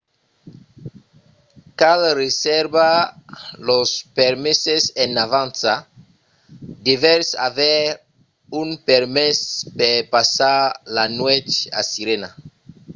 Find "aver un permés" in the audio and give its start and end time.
7.49-9.39